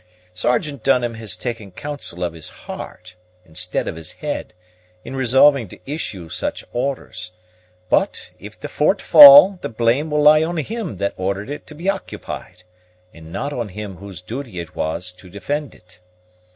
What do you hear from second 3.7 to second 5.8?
of his head, in resolving to